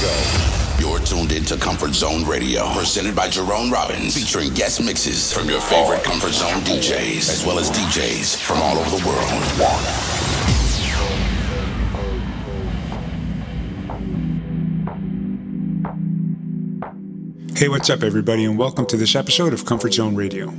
[0.00, 5.60] You're tuned into Comfort Zone Radio, presented by Jerome Robbins, featuring guest mixes from your
[5.60, 9.28] favorite Comfort Zone DJs, as well as DJs from all over the world.
[17.58, 20.50] Hey, what's up, everybody, and welcome to this episode of Comfort Zone Radio.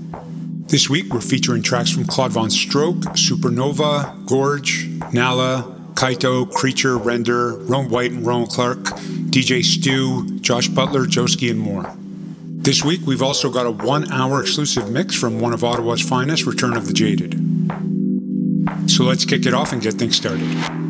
[0.68, 7.89] This week, we're featuring tracks from Claude VonStroke, Supernova, Gorge, Nala, Kaito, Creature, Render, Rome
[7.89, 8.80] White and Rowan Clark,
[9.30, 11.94] DJ Stew, Josh Butler, Joski, and more.
[12.63, 16.46] This week, we've also got a one hour exclusive mix from one of Ottawa's finest,
[16.46, 17.34] Return of the Jaded.
[18.90, 20.80] So let's kick it off and get things started.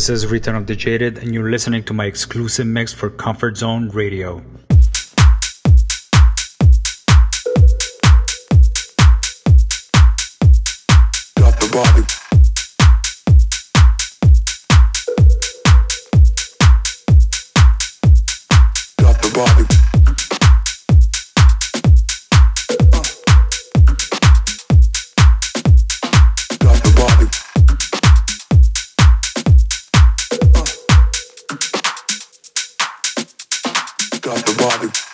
[0.00, 3.58] This is Return of the Jaded, and you're listening to my exclusive mix for Comfort
[3.58, 4.42] Zone Radio.
[34.30, 35.09] off the body.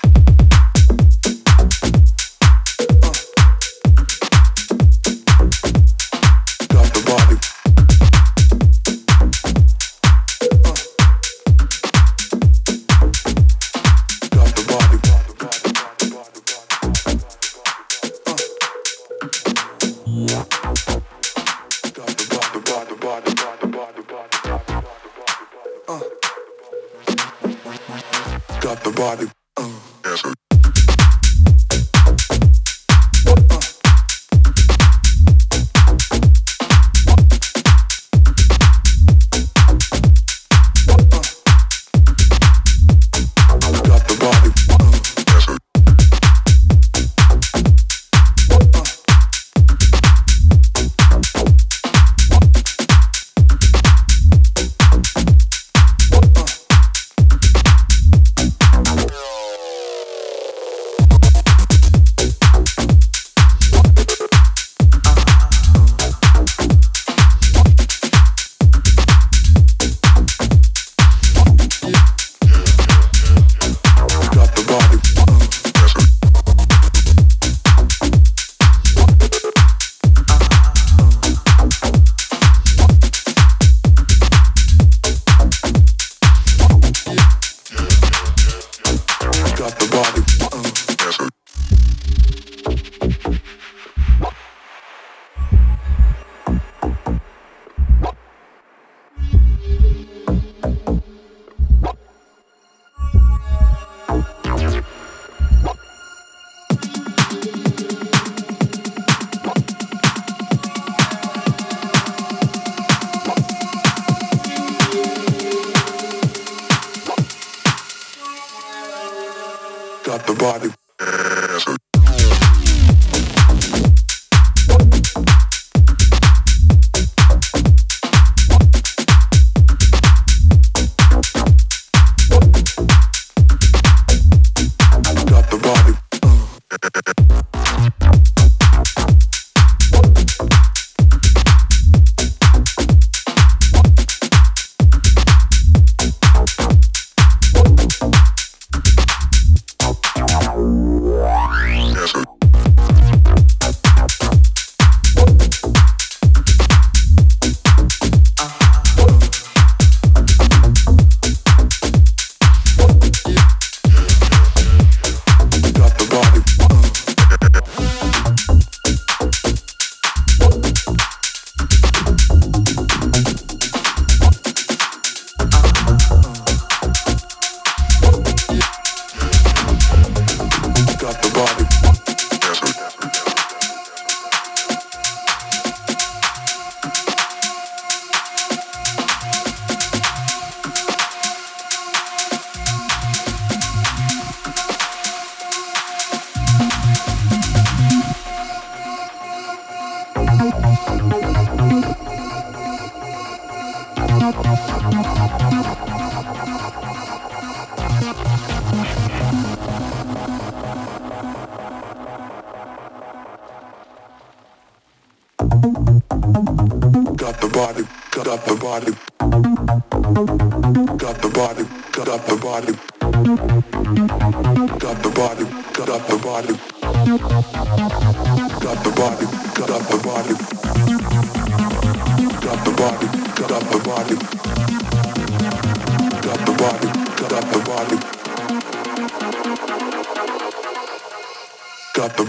[232.76, 234.25] body, got up the body.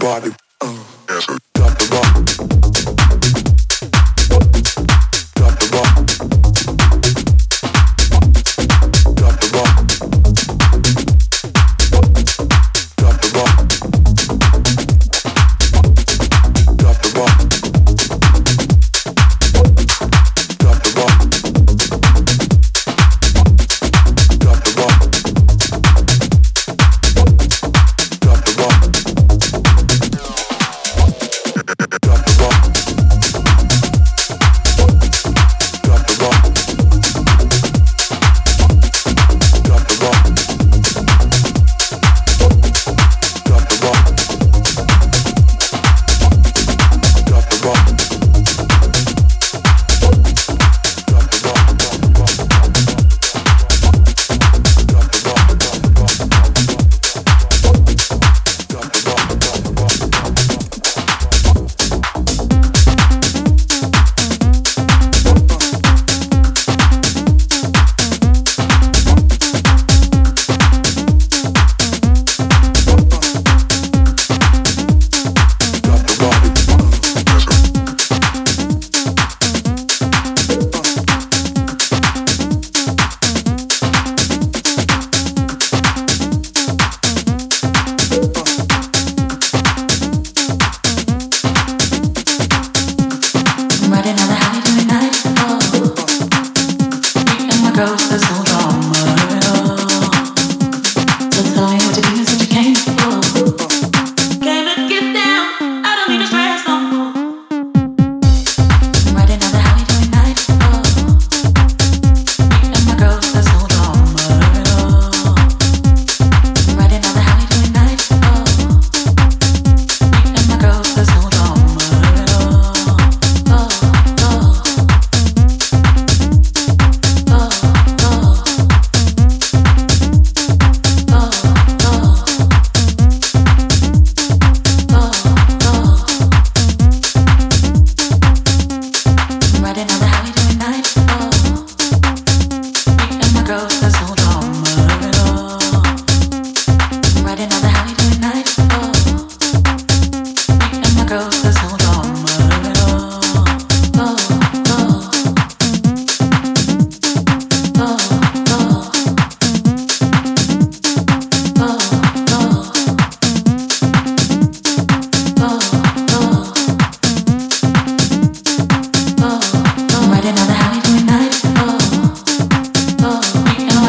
[0.08, 0.47] God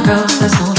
[0.08, 0.77] road that's all.